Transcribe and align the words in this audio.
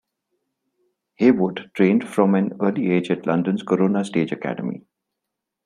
Haywoode 1.19 1.71
trained 1.73 2.07
from 2.09 2.33
an 2.33 2.53
early 2.59 2.89
age 2.89 3.11
at 3.11 3.27
London's 3.27 3.61
Corona 3.61 4.03
Stage 4.03 4.31
Academy. 4.31 4.83